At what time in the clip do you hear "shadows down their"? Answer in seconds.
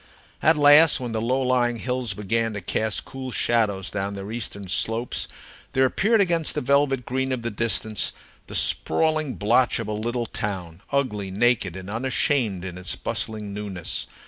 3.31-4.31